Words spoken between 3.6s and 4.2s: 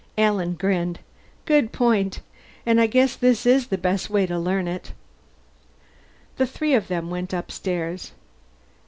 the best